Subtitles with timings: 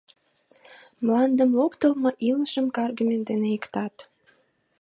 [1.03, 3.95] Мландым локтылмо— илышым каргыме дене иктак.